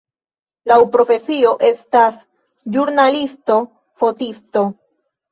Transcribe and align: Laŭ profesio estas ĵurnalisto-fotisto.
Laŭ 0.69 0.75
profesio 0.93 1.49
estas 1.67 2.17
ĵurnalisto-fotisto. 2.77 4.65